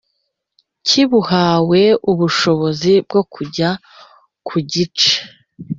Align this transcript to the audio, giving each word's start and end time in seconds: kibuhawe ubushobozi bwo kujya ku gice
kibuhawe 0.85 1.81
ubushobozi 2.11 2.91
bwo 3.07 3.21
kujya 3.33 3.69
ku 4.47 4.55
gice 4.71 5.13